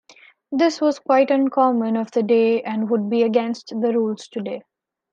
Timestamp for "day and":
2.23-2.89